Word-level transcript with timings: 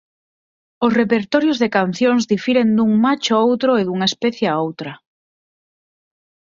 Os 0.85 0.95
repertorios 1.01 1.57
de 1.59 1.69
cancións 1.77 2.23
difiren 2.33 2.67
dun 2.77 2.91
macho 3.05 3.31
a 3.35 3.41
outro 3.49 3.71
e 3.81 3.81
dunha 3.87 4.09
especie 4.11 4.45
a 4.49 4.55
outra. 4.67 4.91